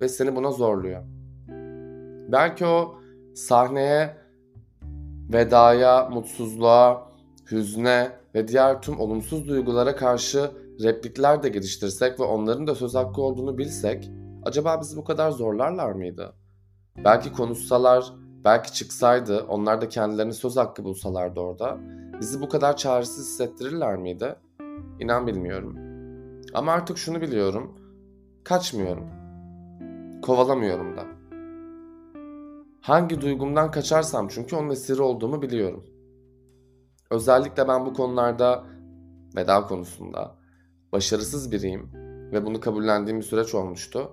ve 0.00 0.08
seni 0.08 0.36
buna 0.36 0.50
zorluyor. 0.50 1.02
Belki 2.32 2.66
o 2.66 2.98
sahneye, 3.34 4.16
vedaya, 5.32 6.08
mutsuzluğa, 6.08 7.12
hüzne 7.50 8.12
ve 8.34 8.48
diğer 8.48 8.82
tüm 8.82 9.00
olumsuz 9.00 9.48
duygulara 9.48 9.96
karşı 9.96 10.50
replikler 10.82 11.42
de 11.42 11.48
geliştirsek 11.48 12.20
ve 12.20 12.24
onların 12.24 12.66
da 12.66 12.74
söz 12.74 12.94
hakkı 12.94 13.22
olduğunu 13.22 13.58
bilsek 13.58 14.10
acaba 14.44 14.80
bizi 14.80 14.96
bu 14.96 15.04
kadar 15.04 15.30
zorlarlar 15.30 15.92
mıydı? 15.92 16.32
Belki 17.04 17.32
konuşsalar, 17.32 18.12
belki 18.44 18.72
çıksaydı, 18.72 19.44
onlar 19.48 19.80
da 19.80 19.88
kendilerini 19.88 20.34
söz 20.34 20.56
hakkı 20.56 20.84
bulsalardı 20.84 21.40
orada, 21.40 21.78
bizi 22.20 22.40
bu 22.40 22.48
kadar 22.48 22.76
çaresiz 22.76 23.26
hissettirirler 23.26 23.96
miydi? 23.96 24.34
İnan 25.00 25.26
bilmiyorum. 25.26 25.76
Ama 26.54 26.72
artık 26.72 26.98
şunu 26.98 27.20
biliyorum, 27.20 27.78
kaçmıyorum. 28.44 29.15
Kovalamıyorum 30.26 30.96
da. 30.96 31.04
Hangi 32.80 33.20
duygumdan 33.20 33.70
kaçarsam 33.70 34.28
çünkü 34.28 34.56
onun 34.56 34.70
esiri 34.70 35.02
olduğumu 35.02 35.42
biliyorum. 35.42 35.84
Özellikle 37.10 37.68
ben 37.68 37.86
bu 37.86 37.94
konularda, 37.94 38.64
veda 39.36 39.66
konusunda, 39.66 40.36
başarısız 40.92 41.52
biriyim 41.52 41.90
ve 42.32 42.46
bunu 42.46 42.60
kabullendiğim 42.60 43.18
bir 43.18 43.24
süreç 43.24 43.54
olmuştu. 43.54 44.12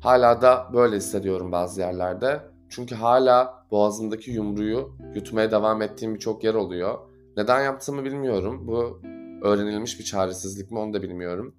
Hala 0.00 0.42
da 0.42 0.70
böyle 0.74 0.96
hissediyorum 0.96 1.52
bazı 1.52 1.80
yerlerde. 1.80 2.40
Çünkü 2.68 2.94
hala 2.94 3.66
boğazımdaki 3.70 4.30
yumruyu 4.30 4.96
yutmaya 5.14 5.50
devam 5.50 5.82
ettiğim 5.82 6.14
birçok 6.14 6.44
yer 6.44 6.54
oluyor. 6.54 6.98
Neden 7.36 7.62
yaptığımı 7.62 8.04
bilmiyorum. 8.04 8.66
Bu 8.66 9.00
öğrenilmiş 9.42 9.98
bir 9.98 10.04
çaresizlik 10.04 10.70
mi 10.70 10.78
onu 10.78 10.94
da 10.94 11.02
bilmiyorum. 11.02 11.54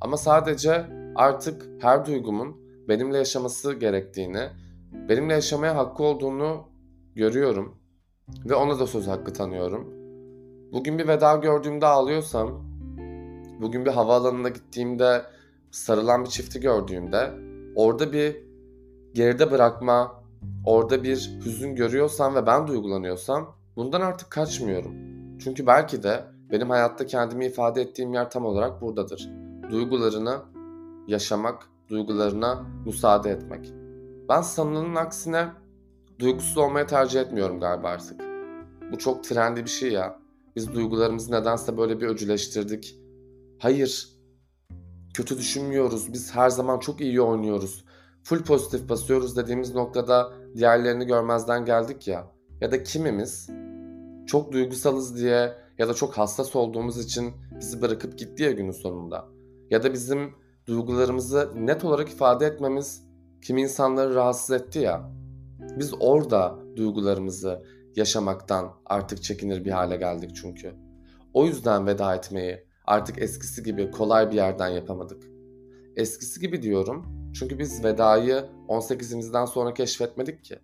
Ama 0.00 0.16
sadece 0.16 0.86
artık 1.16 1.66
her 1.80 2.06
duygumun 2.06 2.63
benimle 2.88 3.18
yaşaması 3.18 3.72
gerektiğini, 3.72 4.48
benimle 5.08 5.34
yaşamaya 5.34 5.76
hakkı 5.76 6.02
olduğunu 6.02 6.68
görüyorum 7.14 7.78
ve 8.44 8.54
ona 8.54 8.78
da 8.78 8.86
söz 8.86 9.06
hakkı 9.06 9.32
tanıyorum. 9.32 9.94
Bugün 10.72 10.98
bir 10.98 11.08
veda 11.08 11.36
gördüğümde 11.36 11.86
ağlıyorsam, 11.86 12.64
bugün 13.60 13.84
bir 13.84 13.90
havaalanına 13.90 14.48
gittiğimde 14.48 15.22
sarılan 15.70 16.24
bir 16.24 16.28
çifti 16.28 16.60
gördüğümde 16.60 17.30
orada 17.76 18.12
bir 18.12 18.36
geride 19.14 19.50
bırakma, 19.50 20.24
orada 20.66 21.02
bir 21.02 21.38
hüzün 21.44 21.74
görüyorsam 21.74 22.34
ve 22.34 22.46
ben 22.46 22.66
duygulanıyorsam 22.66 23.56
bundan 23.76 24.00
artık 24.00 24.30
kaçmıyorum. 24.30 24.94
Çünkü 25.38 25.66
belki 25.66 26.02
de 26.02 26.24
benim 26.50 26.70
hayatta 26.70 27.06
kendimi 27.06 27.46
ifade 27.46 27.82
ettiğim 27.82 28.14
yer 28.14 28.30
tam 28.30 28.44
olarak 28.44 28.82
buradadır. 28.82 29.30
Duygularını 29.70 30.38
yaşamak, 31.06 31.68
duygularına 31.88 32.66
müsaade 32.86 33.30
etmek. 33.30 33.72
Ben 34.28 34.42
sanılanın 34.42 34.94
aksine 34.94 35.48
duygusuz 36.18 36.58
olmaya 36.58 36.86
tercih 36.86 37.20
etmiyorum 37.20 37.60
galiba 37.60 37.88
artık. 37.88 38.20
Bu 38.92 38.98
çok 38.98 39.24
trendi 39.24 39.64
bir 39.64 39.70
şey 39.70 39.92
ya. 39.92 40.18
Biz 40.56 40.74
duygularımızı 40.74 41.32
nedense 41.32 41.76
böyle 41.76 42.00
bir 42.00 42.06
öcüleştirdik. 42.06 42.98
Hayır. 43.58 44.08
Kötü 45.14 45.38
düşünmüyoruz. 45.38 46.12
Biz 46.12 46.34
her 46.34 46.50
zaman 46.50 46.78
çok 46.78 47.00
iyi 47.00 47.20
oynuyoruz. 47.20 47.84
Full 48.22 48.42
pozitif 48.42 48.88
basıyoruz 48.88 49.36
dediğimiz 49.36 49.74
noktada 49.74 50.32
diğerlerini 50.56 51.06
görmezden 51.06 51.64
geldik 51.64 52.08
ya. 52.08 52.26
Ya 52.60 52.72
da 52.72 52.82
kimimiz 52.82 53.50
çok 54.26 54.52
duygusalız 54.52 55.16
diye 55.16 55.54
ya 55.78 55.88
da 55.88 55.94
çok 55.94 56.18
hassas 56.18 56.56
olduğumuz 56.56 56.98
için 56.98 57.32
bizi 57.60 57.82
bırakıp 57.82 58.18
gitti 58.18 58.42
ya 58.42 58.52
günün 58.52 58.70
sonunda. 58.70 59.28
Ya 59.70 59.82
da 59.82 59.92
bizim 59.92 60.34
duygularımızı 60.66 61.52
net 61.54 61.84
olarak 61.84 62.08
ifade 62.08 62.46
etmemiz 62.46 63.04
kimi 63.42 63.62
insanları 63.62 64.14
rahatsız 64.14 64.50
etti 64.50 64.78
ya. 64.78 65.10
Biz 65.78 65.94
orada 66.00 66.58
duygularımızı 66.76 67.64
yaşamaktan 67.96 68.72
artık 68.86 69.22
çekinir 69.22 69.64
bir 69.64 69.70
hale 69.70 69.96
geldik 69.96 70.30
çünkü. 70.34 70.74
O 71.34 71.46
yüzden 71.46 71.86
veda 71.86 72.14
etmeyi 72.14 72.64
artık 72.84 73.22
eskisi 73.22 73.62
gibi 73.62 73.90
kolay 73.90 74.30
bir 74.30 74.36
yerden 74.36 74.68
yapamadık. 74.68 75.22
Eskisi 75.96 76.40
gibi 76.40 76.62
diyorum 76.62 77.06
çünkü 77.34 77.58
biz 77.58 77.84
vedayı 77.84 78.44
18'imizden 78.68 79.46
sonra 79.46 79.74
keşfetmedik 79.74 80.44
ki. 80.44 80.58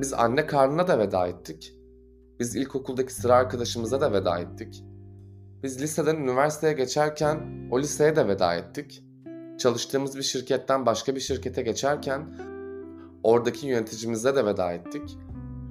Biz 0.00 0.12
anne 0.12 0.46
karnına 0.46 0.88
da 0.88 0.98
veda 0.98 1.26
ettik. 1.26 1.74
Biz 2.40 2.56
ilkokuldaki 2.56 3.14
sıra 3.14 3.34
arkadaşımıza 3.34 4.00
da 4.00 4.12
veda 4.12 4.38
ettik. 4.38 4.84
Biz 5.62 5.82
liseden 5.82 6.16
üniversiteye 6.16 6.72
geçerken 6.72 7.68
o 7.70 7.80
liseye 7.80 8.16
de 8.16 8.28
veda 8.28 8.54
ettik. 8.54 9.04
Çalıştığımız 9.58 10.16
bir 10.16 10.22
şirketten 10.22 10.86
başka 10.86 11.14
bir 11.14 11.20
şirkete 11.20 11.62
geçerken 11.62 12.38
oradaki 13.22 13.66
yöneticimize 13.66 14.36
de 14.36 14.46
veda 14.46 14.72
ettik. 14.72 15.18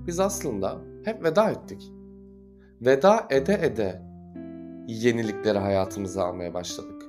Biz 0.07 0.19
aslında 0.19 0.77
hep 1.05 1.23
veda 1.23 1.49
ettik. 1.49 1.91
Veda 2.81 3.27
ede 3.29 3.53
ede 3.53 4.01
yenilikleri 4.87 5.57
hayatımıza 5.57 6.23
almaya 6.23 6.53
başladık. 6.53 7.03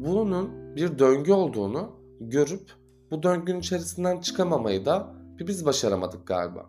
Bunun 0.00 0.76
bir 0.76 0.98
döngü 0.98 1.32
olduğunu 1.32 1.96
görüp 2.20 2.72
bu 3.10 3.22
döngünün 3.22 3.60
içerisinden 3.60 4.20
çıkamamayı 4.20 4.84
da 4.84 5.14
bir 5.38 5.46
biz 5.46 5.66
başaramadık 5.66 6.26
galiba. 6.26 6.66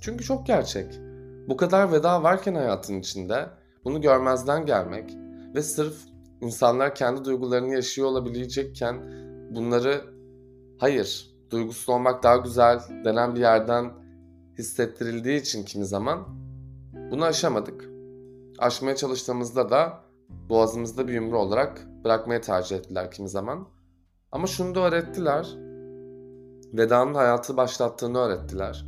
Çünkü 0.00 0.24
çok 0.24 0.46
gerçek. 0.46 1.00
Bu 1.48 1.56
kadar 1.56 1.92
veda 1.92 2.22
varken 2.22 2.54
hayatın 2.54 3.00
içinde 3.00 3.48
bunu 3.86 4.00
görmezden 4.00 4.66
gelmek 4.66 5.16
ve 5.54 5.62
sırf 5.62 5.94
insanlar 6.40 6.94
kendi 6.94 7.24
duygularını 7.24 7.74
yaşıyor 7.74 8.08
olabilecekken 8.08 8.96
bunları 9.50 10.04
hayır 10.78 11.36
duygusuz 11.50 11.88
olmak 11.88 12.22
daha 12.22 12.36
güzel 12.36 12.80
denen 13.04 13.34
bir 13.34 13.40
yerden 13.40 13.92
hissettirildiği 14.58 15.40
için 15.40 15.64
kimi 15.64 15.84
zaman 15.84 16.28
bunu 17.10 17.24
aşamadık. 17.24 17.84
Aşmaya 18.58 18.96
çalıştığımızda 18.96 19.70
da 19.70 20.00
boğazımızda 20.48 21.08
bir 21.08 21.12
yumru 21.12 21.38
olarak 21.38 21.86
bırakmaya 22.04 22.40
tercih 22.40 22.76
ettiler 22.76 23.10
kimi 23.10 23.28
zaman. 23.28 23.68
Ama 24.32 24.46
şunu 24.46 24.74
da 24.74 24.80
öğrettiler. 24.80 25.56
Veda'nın 26.72 27.14
hayatı 27.14 27.56
başlattığını 27.56 28.18
öğrettiler. 28.18 28.86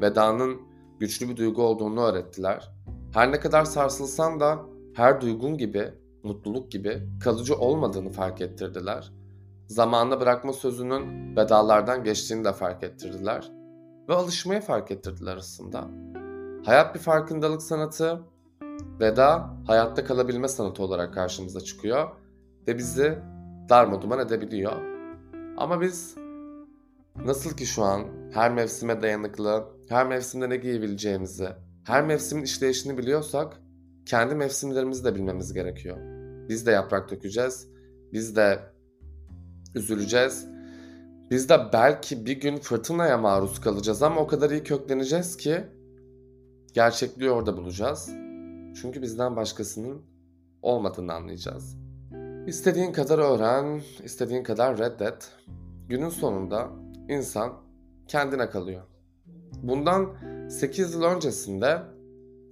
Veda'nın 0.00 0.60
güçlü 1.00 1.28
bir 1.28 1.36
duygu 1.36 1.62
olduğunu 1.62 2.00
öğrettiler. 2.00 2.81
Her 3.14 3.32
ne 3.32 3.40
kadar 3.40 3.64
sarsılsan 3.64 4.40
da 4.40 4.58
her 4.94 5.20
duygun 5.20 5.58
gibi, 5.58 5.94
mutluluk 6.22 6.72
gibi 6.72 7.02
kalıcı 7.24 7.54
olmadığını 7.56 8.10
fark 8.12 8.40
ettirdiler. 8.40 9.12
Zamanla 9.66 10.20
bırakma 10.20 10.52
sözünün 10.52 11.36
vedalardan 11.36 12.04
geçtiğini 12.04 12.44
de 12.44 12.52
fark 12.52 12.82
ettirdiler. 12.82 13.52
Ve 14.08 14.14
alışmayı 14.14 14.60
fark 14.60 14.90
ettirdiler 14.90 15.36
aslında. 15.36 15.88
Hayat 16.64 16.94
bir 16.94 17.00
farkındalık 17.00 17.62
sanatı, 17.62 18.20
veda 19.00 19.56
hayatta 19.66 20.04
kalabilme 20.04 20.48
sanatı 20.48 20.82
olarak 20.82 21.14
karşımıza 21.14 21.60
çıkıyor 21.60 22.08
ve 22.68 22.78
bizi 22.78 23.18
darmaduman 23.68 24.18
edebiliyor. 24.18 24.72
Ama 25.56 25.80
biz 25.80 26.16
Nasıl 27.16 27.56
ki 27.56 27.66
şu 27.66 27.82
an 27.82 28.04
her 28.32 28.52
mevsime 28.52 29.02
dayanıklı, 29.02 29.64
her 29.88 30.06
mevsimde 30.06 30.50
ne 30.50 30.56
giyebileceğimizi, 30.56 31.48
her 31.84 32.04
mevsimin 32.04 32.42
işleyişini 32.42 32.98
biliyorsak 32.98 33.60
kendi 34.06 34.34
mevsimlerimizi 34.34 35.04
de 35.04 35.14
bilmemiz 35.14 35.52
gerekiyor. 35.52 35.96
Biz 36.48 36.66
de 36.66 36.70
yaprak 36.70 37.10
dökeceğiz, 37.10 37.68
biz 38.12 38.36
de 38.36 38.58
üzüleceğiz. 39.74 40.46
Biz 41.30 41.48
de 41.48 41.58
belki 41.72 42.26
bir 42.26 42.40
gün 42.40 42.56
fırtınaya 42.56 43.18
maruz 43.18 43.60
kalacağız 43.60 44.02
ama 44.02 44.20
o 44.20 44.26
kadar 44.26 44.50
iyi 44.50 44.62
kökleneceğiz 44.62 45.36
ki 45.36 45.64
gerçekliği 46.74 47.30
orada 47.30 47.56
bulacağız. 47.56 48.10
Çünkü 48.82 49.02
bizden 49.02 49.36
başkasının 49.36 50.02
olmadığını 50.62 51.12
anlayacağız. 51.12 51.76
İstediğin 52.46 52.92
kadar 52.92 53.18
öğren, 53.18 53.82
istediğin 54.04 54.42
kadar 54.42 54.78
reddet. 54.78 55.30
Günün 55.88 56.08
sonunda 56.08 56.68
insan 57.08 57.52
kendine 58.08 58.50
kalıyor. 58.50 58.82
Bundan 59.62 60.16
8 60.52 60.94
yıl 60.94 61.02
öncesinde 61.02 61.82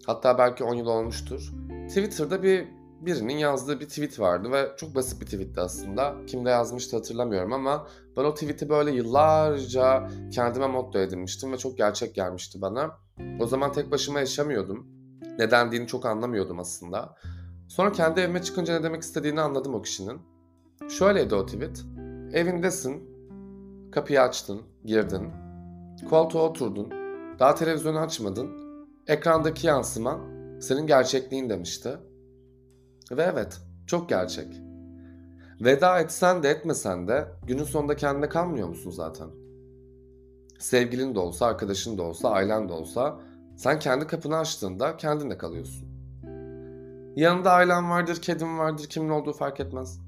hatta 0.06 0.38
belki 0.38 0.64
10 0.64 0.74
yıl 0.74 0.86
olmuştur. 0.86 1.52
Twitter'da 1.88 2.42
bir 2.42 2.68
birinin 3.00 3.38
yazdığı 3.38 3.80
bir 3.80 3.88
tweet 3.88 4.20
vardı 4.20 4.52
ve 4.52 4.68
çok 4.76 4.94
basit 4.94 5.20
bir 5.20 5.26
tweetti 5.26 5.60
aslında. 5.60 6.14
Kimde 6.26 6.50
yazmıştı 6.50 6.96
hatırlamıyorum 6.96 7.52
ama 7.52 7.86
ben 8.16 8.24
o 8.24 8.34
tweet'i 8.34 8.68
böyle 8.68 8.90
yıllarca 8.90 10.08
kendime 10.32 10.66
motto 10.66 10.98
edinmiştim 10.98 11.52
ve 11.52 11.58
çok 11.58 11.78
gerçek 11.78 12.14
gelmişti 12.14 12.60
bana. 12.60 12.90
O 13.40 13.46
zaman 13.46 13.72
tek 13.72 13.90
başıma 13.90 14.20
yaşamıyordum. 14.20 14.86
Ne 15.38 15.50
dendiğini 15.50 15.86
çok 15.86 16.06
anlamıyordum 16.06 16.58
aslında. 16.58 17.14
Sonra 17.68 17.92
kendi 17.92 18.20
evime 18.20 18.42
çıkınca 18.42 18.78
ne 18.78 18.82
demek 18.82 19.02
istediğini 19.02 19.40
anladım 19.40 19.74
o 19.74 19.82
kişinin. 19.82 20.20
Şöyleydi 20.88 21.34
o 21.34 21.46
tweet. 21.46 21.84
Evindesin, 22.32 23.10
kapıyı 23.92 24.22
açtın, 24.22 24.62
girdin, 24.84 25.28
koltuğa 26.10 26.42
oturdun, 26.42 26.99
daha 27.40 27.54
televizyonu 27.54 27.98
açmadın, 27.98 28.50
ekrandaki 29.06 29.66
yansıman 29.66 30.20
senin 30.60 30.86
gerçekliğin 30.86 31.50
demişti. 31.50 31.98
Ve 33.12 33.22
evet, 33.22 33.60
çok 33.86 34.08
gerçek. 34.08 34.60
Veda 35.60 36.00
etsen 36.00 36.42
de 36.42 36.48
etmesen 36.48 37.08
de 37.08 37.28
günün 37.46 37.64
sonunda 37.64 37.96
kendine 37.96 38.28
kalmıyor 38.28 38.68
musun 38.68 38.90
zaten? 38.90 39.28
Sevgilin 40.58 41.14
de 41.14 41.18
olsa, 41.18 41.46
arkadaşın 41.46 41.98
da 41.98 42.02
olsa, 42.02 42.30
ailen 42.30 42.68
de 42.68 42.72
olsa 42.72 43.20
sen 43.56 43.78
kendi 43.78 44.06
kapını 44.06 44.36
açtığında 44.36 44.96
kendinle 44.96 45.38
kalıyorsun. 45.38 45.88
Yanında 47.16 47.52
ailen 47.52 47.90
vardır, 47.90 48.16
kedin 48.16 48.58
vardır, 48.58 48.86
kimin 48.86 49.08
olduğu 49.08 49.32
fark 49.32 49.60
etmez. 49.60 50.00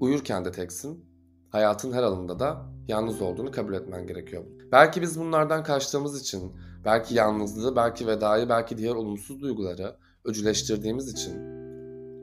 Uyurken 0.00 0.44
de 0.44 0.52
teksin. 0.52 1.04
Hayatın 1.50 1.92
her 1.92 2.02
alanında 2.02 2.38
da 2.38 2.66
yalnız 2.88 3.22
olduğunu 3.22 3.50
kabul 3.50 3.74
etmen 3.74 4.06
gerekiyor. 4.06 4.44
Belki 4.72 5.02
biz 5.02 5.20
bunlardan 5.20 5.62
kaçtığımız 5.62 6.20
için, 6.20 6.52
belki 6.84 7.14
yalnızlığı, 7.14 7.76
belki 7.76 8.06
vedayı, 8.06 8.48
belki 8.48 8.78
diğer 8.78 8.94
olumsuz 8.94 9.40
duyguları 9.40 9.96
öcüleştirdiğimiz 10.24 11.08
için 11.08 11.32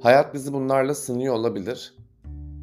hayat 0.01 0.33
bizi 0.33 0.53
bunlarla 0.53 0.95
sınıyor 0.95 1.35
olabilir. 1.35 1.97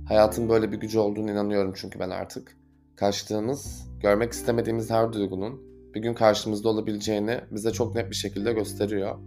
Hayatın 0.09 0.49
böyle 0.49 0.73
bir 0.73 0.77
gücü 0.77 0.99
olduğunu 0.99 1.31
inanıyorum 1.31 1.73
çünkü 1.77 2.01
ben 2.01 2.11
artık. 2.11 2.57
Kaçtığımız, 2.97 3.89
görmek 4.01 4.33
istemediğimiz 4.33 4.91
her 4.91 5.13
duygunun 5.13 5.61
bir 5.95 6.03
gün 6.03 6.15
karşımızda 6.15 6.69
olabileceğini 6.69 7.41
bize 7.51 7.71
çok 7.71 7.95
net 7.95 8.11
bir 8.11 8.17
şekilde 8.17 8.53
gösteriyor. 8.53 9.19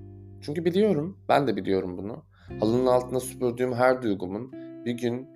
Çünkü 0.41 0.65
biliyorum, 0.65 1.17
ben 1.29 1.47
de 1.47 1.55
biliyorum 1.55 1.97
bunu. 1.97 2.23
Halının 2.59 2.85
altına 2.85 3.19
süpürdüğüm 3.19 3.73
her 3.73 4.01
duygumun 4.01 4.51
bir 4.85 4.91
gün 4.91 5.27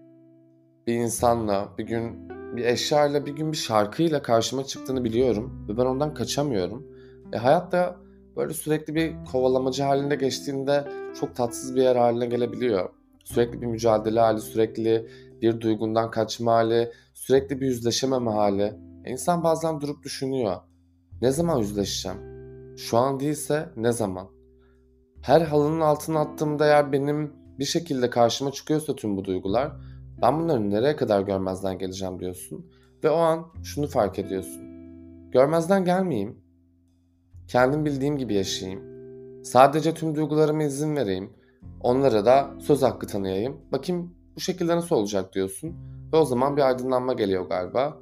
bir 0.87 0.93
insanla, 0.93 1.69
bir 1.77 1.83
gün 1.83 2.29
bir 2.55 2.65
eşyayla, 2.65 3.25
bir 3.25 3.31
gün 3.31 3.51
bir 3.51 3.57
şarkıyla 3.57 4.21
karşıma 4.21 4.63
çıktığını 4.63 5.03
biliyorum 5.03 5.65
ve 5.69 5.77
ben 5.77 5.85
ondan 5.85 6.13
kaçamıyorum. 6.13 6.87
E 7.33 7.37
hayat 7.37 7.71
da 7.71 7.95
böyle 8.35 8.53
sürekli 8.53 8.95
bir 8.95 9.13
kovalamacı 9.31 9.83
halinde 9.83 10.15
geçtiğinde 10.15 10.87
çok 11.19 11.35
tatsız 11.35 11.75
bir 11.75 11.81
yer 11.81 11.95
haline 11.95 12.25
gelebiliyor. 12.25 12.89
Sürekli 13.23 13.61
bir 13.61 13.67
mücadele 13.67 14.19
hali, 14.19 14.41
sürekli 14.41 15.07
bir 15.41 15.61
duygundan 15.61 16.11
kaçma 16.11 16.53
hali, 16.53 16.91
sürekli 17.13 17.61
bir 17.61 17.65
yüzleşememe 17.65 18.31
hali. 18.31 18.73
E 19.05 19.11
insan 19.11 19.43
bazen 19.43 19.81
durup 19.81 20.03
düşünüyor. 20.03 20.55
Ne 21.21 21.31
zaman 21.31 21.57
yüzleşeceğim? 21.57 22.17
Şu 22.77 22.97
an 22.97 23.19
değilse 23.19 23.69
ne 23.75 23.91
zaman? 23.91 24.27
Her 25.21 25.41
halının 25.41 25.81
altına 25.81 26.19
attığımda 26.19 26.65
eğer 26.65 26.91
benim 26.91 27.33
bir 27.59 27.65
şekilde 27.65 28.09
karşıma 28.09 28.51
çıkıyorsa 28.51 28.95
tüm 28.95 29.17
bu 29.17 29.25
duygular 29.25 29.71
ben 30.21 30.39
bunları 30.39 30.69
nereye 30.69 30.95
kadar 30.95 31.21
görmezden 31.21 31.77
geleceğim 31.77 32.19
diyorsun. 32.19 32.65
Ve 33.03 33.09
o 33.09 33.15
an 33.17 33.45
şunu 33.63 33.87
fark 33.87 34.19
ediyorsun. 34.19 34.61
Görmezden 35.31 35.85
gelmeyeyim. 35.85 36.37
Kendim 37.47 37.85
bildiğim 37.85 38.17
gibi 38.17 38.33
yaşayayım. 38.33 38.81
Sadece 39.45 39.93
tüm 39.93 40.15
duygularıma 40.15 40.63
izin 40.63 40.95
vereyim. 40.95 41.29
Onlara 41.81 42.25
da 42.25 42.51
söz 42.59 42.81
hakkı 42.81 43.07
tanıyayım. 43.07 43.57
Bakayım 43.71 44.15
bu 44.35 44.39
şekilde 44.39 44.75
nasıl 44.75 44.95
olacak 44.95 45.33
diyorsun. 45.33 45.75
Ve 46.13 46.17
o 46.17 46.25
zaman 46.25 46.57
bir 46.57 46.61
aydınlanma 46.61 47.13
geliyor 47.13 47.49
galiba. 47.49 47.97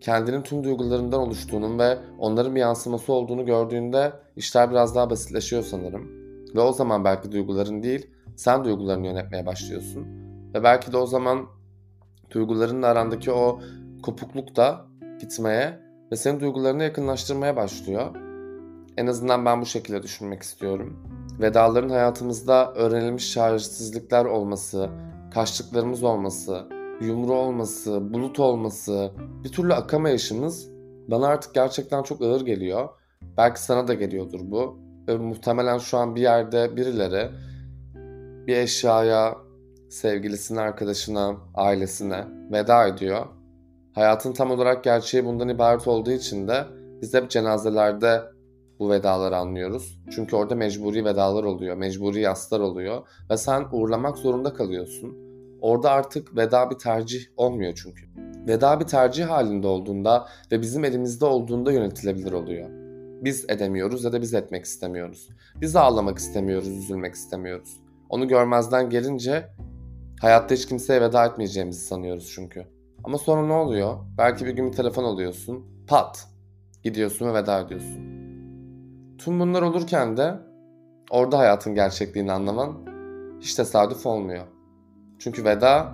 Kendinin 0.00 0.42
tüm 0.42 0.64
duygularından 0.64 1.20
oluştuğunun 1.20 1.78
ve 1.78 1.98
onların 2.18 2.54
bir 2.54 2.60
yansıması 2.60 3.12
olduğunu 3.12 3.46
gördüğünde 3.46 4.12
işler 4.36 4.70
biraz 4.70 4.94
daha 4.94 5.10
basitleşiyor 5.10 5.62
sanırım. 5.62 6.10
Ve 6.54 6.60
o 6.60 6.72
zaman 6.72 7.04
belki 7.04 7.32
duyguların 7.32 7.82
değil, 7.82 8.06
sen 8.36 8.64
duygularını 8.64 9.06
yönetmeye 9.06 9.46
başlıyorsun. 9.46 10.25
Ve 10.56 10.62
belki 10.62 10.92
de 10.92 10.96
o 10.96 11.06
zaman 11.06 11.46
duygularının 12.30 12.82
arandaki 12.82 13.32
o 13.32 13.60
kopukluk 14.02 14.56
da 14.56 14.86
gitmeye 15.20 15.80
ve 16.12 16.16
senin 16.16 16.40
duygularını 16.40 16.82
yakınlaştırmaya 16.82 17.56
başlıyor. 17.56 18.16
En 18.96 19.06
azından 19.06 19.44
ben 19.44 19.60
bu 19.60 19.66
şekilde 19.66 20.02
düşünmek 20.02 20.42
istiyorum. 20.42 20.96
Vedaların 21.40 21.88
hayatımızda 21.88 22.72
öğrenilmiş 22.74 23.32
çaresizlikler 23.32 24.24
olması, 24.24 24.90
kaçtıklarımız 25.34 26.02
olması, 26.02 26.68
yumru 27.00 27.34
olması, 27.34 28.14
bulut 28.14 28.40
olması, 28.40 29.12
bir 29.44 29.52
türlü 29.52 29.74
akamayışımız 29.74 30.68
bana 31.08 31.26
artık 31.26 31.54
gerçekten 31.54 32.02
çok 32.02 32.22
ağır 32.22 32.40
geliyor. 32.40 32.88
Belki 33.36 33.62
sana 33.62 33.88
da 33.88 33.94
geliyordur 33.94 34.40
bu. 34.42 34.78
Ve 35.08 35.16
muhtemelen 35.16 35.78
şu 35.78 35.98
an 35.98 36.14
bir 36.14 36.20
yerde 36.20 36.76
birileri 36.76 37.30
bir 38.46 38.56
eşyaya, 38.56 39.45
sevgilisine, 39.88 40.60
arkadaşına, 40.60 41.36
ailesine 41.54 42.24
veda 42.52 42.86
ediyor. 42.86 43.26
Hayatın 43.92 44.32
tam 44.32 44.50
olarak 44.50 44.84
gerçeği 44.84 45.24
bundan 45.24 45.48
ibaret 45.48 45.88
olduğu 45.88 46.10
için 46.10 46.48
de 46.48 46.64
biz 47.02 47.14
hep 47.14 47.30
cenazelerde 47.30 48.22
bu 48.78 48.90
vedaları 48.90 49.36
anlıyoruz. 49.36 50.00
Çünkü 50.10 50.36
orada 50.36 50.54
mecburi 50.54 51.04
vedalar 51.04 51.44
oluyor, 51.44 51.76
mecburi 51.76 52.20
yaslar 52.20 52.60
oluyor 52.60 53.02
ve 53.30 53.36
sen 53.36 53.64
uğurlamak 53.72 54.18
zorunda 54.18 54.54
kalıyorsun. 54.54 55.16
Orada 55.60 55.90
artık 55.90 56.36
veda 56.36 56.70
bir 56.70 56.78
tercih 56.78 57.20
olmuyor 57.36 57.80
çünkü. 57.82 58.06
Veda 58.48 58.80
bir 58.80 58.84
tercih 58.84 59.24
halinde 59.24 59.66
olduğunda 59.66 60.28
ve 60.52 60.62
bizim 60.62 60.84
elimizde 60.84 61.24
olduğunda 61.24 61.72
yönetilebilir 61.72 62.32
oluyor. 62.32 62.68
Biz 63.24 63.44
edemiyoruz 63.48 64.04
ya 64.04 64.12
da 64.12 64.22
biz 64.22 64.34
etmek 64.34 64.64
istemiyoruz. 64.64 65.28
Biz 65.60 65.76
ağlamak 65.76 66.18
istemiyoruz, 66.18 66.68
üzülmek 66.68 67.14
istemiyoruz. 67.14 67.80
Onu 68.08 68.28
görmezden 68.28 68.90
gelince 68.90 69.48
hayatta 70.20 70.54
hiç 70.54 70.66
kimseye 70.66 71.00
veda 71.00 71.26
etmeyeceğimizi 71.26 71.80
sanıyoruz 71.80 72.32
çünkü. 72.34 72.66
Ama 73.04 73.18
sonra 73.18 73.46
ne 73.46 73.52
oluyor? 73.52 73.96
Belki 74.18 74.46
bir 74.46 74.50
gün 74.50 74.70
bir 74.70 74.76
telefon 74.76 75.04
alıyorsun, 75.04 75.64
pat 75.86 76.28
gidiyorsun 76.82 77.28
ve 77.28 77.34
veda 77.34 77.60
ediyorsun. 77.60 78.16
Tüm 79.18 79.40
bunlar 79.40 79.62
olurken 79.62 80.16
de 80.16 80.34
orada 81.10 81.38
hayatın 81.38 81.74
gerçekliğini 81.74 82.32
anlaman 82.32 82.74
hiç 83.40 83.54
tesadüf 83.54 84.06
olmuyor. 84.06 84.46
Çünkü 85.18 85.44
veda 85.44 85.92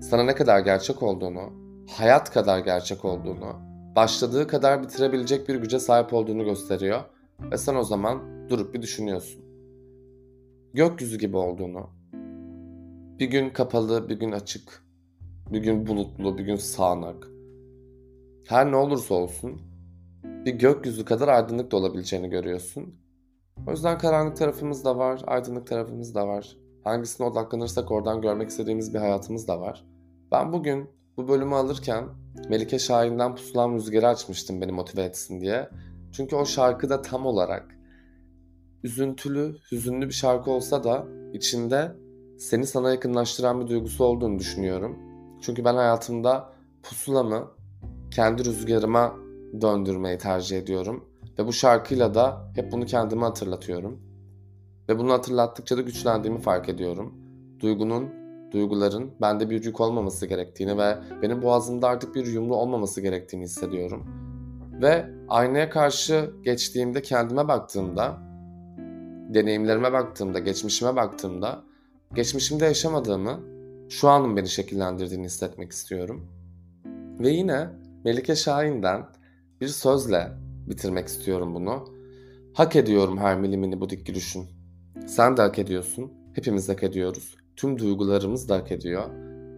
sana 0.00 0.22
ne 0.22 0.34
kadar 0.34 0.60
gerçek 0.60 1.02
olduğunu, 1.02 1.52
hayat 1.90 2.32
kadar 2.32 2.58
gerçek 2.58 3.04
olduğunu, 3.04 3.56
başladığı 3.96 4.46
kadar 4.46 4.82
bitirebilecek 4.82 5.48
bir 5.48 5.54
güce 5.54 5.78
sahip 5.78 6.14
olduğunu 6.14 6.44
gösteriyor 6.44 7.00
ve 7.50 7.58
sen 7.58 7.74
o 7.74 7.82
zaman 7.82 8.48
durup 8.48 8.74
bir 8.74 8.82
düşünüyorsun. 8.82 9.44
Gökyüzü 10.74 11.18
gibi 11.18 11.36
olduğunu, 11.36 11.90
bir 13.18 13.26
gün 13.26 13.50
kapalı, 13.50 14.08
bir 14.08 14.20
gün 14.20 14.32
açık, 14.32 14.82
bir 15.52 15.58
gün 15.58 15.86
bulutlu, 15.86 16.38
bir 16.38 16.44
gün 16.44 16.56
sağanak. 16.56 17.28
Her 18.48 18.72
ne 18.72 18.76
olursa 18.76 19.14
olsun 19.14 19.60
bir 20.24 20.54
gökyüzü 20.54 21.04
kadar 21.04 21.28
aydınlık 21.28 21.70
da 21.70 21.76
olabileceğini 21.76 22.30
görüyorsun. 22.30 22.94
O 23.66 23.70
yüzden 23.70 23.98
karanlık 23.98 24.36
tarafımız 24.36 24.84
da 24.84 24.98
var, 24.98 25.22
aydınlık 25.26 25.66
tarafımız 25.66 26.14
da 26.14 26.28
var. 26.28 26.56
Hangisine 26.84 27.26
odaklanırsak 27.26 27.90
oradan 27.90 28.20
görmek 28.20 28.48
istediğimiz 28.48 28.94
bir 28.94 28.98
hayatımız 28.98 29.48
da 29.48 29.60
var. 29.60 29.84
Ben 30.32 30.52
bugün 30.52 30.90
bu 31.16 31.28
bölümü 31.28 31.54
alırken 31.54 32.04
Melike 32.48 32.78
Şahin'den 32.78 33.34
Pusulan 33.34 33.74
Rüzgarı 33.74 34.08
açmıştım 34.08 34.60
beni 34.60 34.72
motive 34.72 35.02
etsin 35.02 35.40
diye. 35.40 35.68
Çünkü 36.12 36.36
o 36.36 36.46
şarkı 36.46 36.90
da 36.90 37.02
tam 37.02 37.26
olarak 37.26 37.78
üzüntülü, 38.82 39.56
hüzünlü 39.72 40.06
bir 40.06 40.14
şarkı 40.14 40.50
olsa 40.50 40.84
da 40.84 41.06
içinde 41.32 41.92
seni 42.38 42.66
sana 42.66 42.90
yakınlaştıran 42.90 43.60
bir 43.60 43.68
duygusu 43.68 44.04
olduğunu 44.04 44.38
düşünüyorum. 44.38 44.98
Çünkü 45.40 45.64
ben 45.64 45.74
hayatımda 45.74 46.52
pusulamı 46.82 47.50
kendi 48.10 48.44
rüzgarıma 48.44 49.14
döndürmeyi 49.60 50.18
tercih 50.18 50.58
ediyorum. 50.58 51.04
Ve 51.38 51.46
bu 51.46 51.52
şarkıyla 51.52 52.14
da 52.14 52.52
hep 52.54 52.72
bunu 52.72 52.86
kendime 52.86 53.22
hatırlatıyorum. 53.22 54.00
Ve 54.88 54.98
bunu 54.98 55.12
hatırlattıkça 55.12 55.76
da 55.76 55.82
güçlendiğimi 55.82 56.40
fark 56.40 56.68
ediyorum. 56.68 57.14
Duygunun, 57.60 58.08
duyguların 58.50 59.10
bende 59.20 59.50
bir 59.50 59.64
yük 59.64 59.80
olmaması 59.80 60.26
gerektiğini 60.26 60.78
ve 60.78 60.98
benim 61.22 61.42
boğazımda 61.42 61.88
artık 61.88 62.14
bir 62.14 62.26
yumru 62.26 62.54
olmaması 62.54 63.00
gerektiğini 63.00 63.44
hissediyorum. 63.44 64.06
Ve 64.82 65.06
aynaya 65.28 65.70
karşı 65.70 66.30
geçtiğimde 66.42 67.02
kendime 67.02 67.48
baktığımda, 67.48 68.18
deneyimlerime 69.34 69.92
baktığımda, 69.92 70.38
geçmişime 70.38 70.96
baktığımda, 70.96 71.67
geçmişimde 72.14 72.64
yaşamadığımı, 72.64 73.40
şu 73.88 74.08
anın 74.08 74.36
beni 74.36 74.48
şekillendirdiğini 74.48 75.24
hissetmek 75.24 75.72
istiyorum. 75.72 76.26
Ve 77.20 77.30
yine 77.30 77.68
Melike 78.04 78.36
Şahin'den 78.36 79.06
bir 79.60 79.68
sözle 79.68 80.28
bitirmek 80.66 81.08
istiyorum 81.08 81.54
bunu. 81.54 81.88
Hak 82.54 82.76
ediyorum 82.76 83.18
her 83.18 83.38
milimini 83.38 83.80
bu 83.80 83.90
dik 83.90 84.06
gülüşün. 84.06 84.46
Sen 85.06 85.36
de 85.36 85.42
hak 85.42 85.58
ediyorsun. 85.58 86.12
Hepimiz 86.32 86.68
hak 86.68 86.82
ediyoruz. 86.82 87.36
Tüm 87.56 87.78
duygularımız 87.78 88.48
da 88.48 88.56
hak 88.56 88.72
ediyor. 88.72 89.04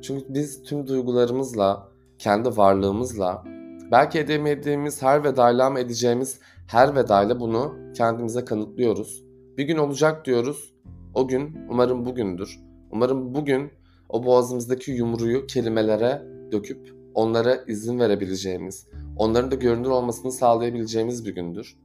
Çünkü 0.03 0.25
biz 0.29 0.63
tüm 0.63 0.87
duygularımızla, 0.87 1.89
kendi 2.19 2.57
varlığımızla, 2.57 3.45
belki 3.93 4.19
edemediğimiz 4.19 5.03
her 5.03 5.25
vedayla 5.25 5.67
ama 5.67 5.81
edeceğimiz 5.81 6.39
her 6.67 6.97
vedayla 6.97 7.41
bunu 7.41 7.75
kendimize 7.95 8.45
kanıtlıyoruz. 8.45 9.25
Bir 9.59 9.65
gün 9.65 9.77
olacak 9.77 10.25
diyoruz. 10.25 10.75
O 11.15 11.29
gün 11.29 11.59
umarım 11.69 12.05
bugündür. 12.05 12.61
Umarım 12.91 13.35
bugün 13.35 13.71
o 14.09 14.25
boğazımızdaki 14.25 14.91
yumruyu 14.91 15.47
kelimelere 15.47 16.23
döküp 16.53 16.95
onlara 17.15 17.55
izin 17.55 17.99
verebileceğimiz, 17.99 18.87
onların 19.17 19.51
da 19.51 19.55
görünür 19.55 19.89
olmasını 19.89 20.33
sağlayabileceğimiz 20.33 21.27
bir 21.27 21.35
gündür. 21.35 21.77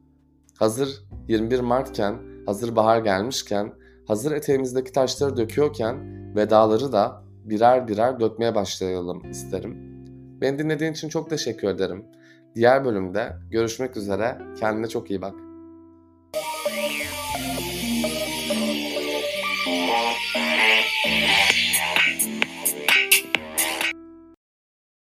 Hazır 0.58 1.04
21 1.28 1.60
Mart'ken, 1.60 2.16
hazır 2.46 2.76
bahar 2.76 3.00
gelmişken, 3.00 3.74
hazır 4.08 4.32
eteğimizdeki 4.32 4.92
taşları 4.92 5.38
döküyorken 5.38 5.96
vedaları 6.36 6.92
da 6.92 7.24
birer 7.46 7.88
birer 7.88 8.20
dökmeye 8.20 8.56
başlayalım 8.56 9.32
isterim. 9.32 9.78
Beni 10.42 10.60
dinlediğin 10.60 10.92
için 10.92 11.10
çok 11.10 11.30
teşekkür 11.30 11.68
ederim. 11.68 12.06
Diğer 12.56 12.86
bölümde 12.86 13.34
görüşmek 13.52 13.98
üzere. 13.98 14.38
Kendine 14.60 14.88
çok 14.88 15.12
iyi 15.12 15.22
bak. 15.22 15.36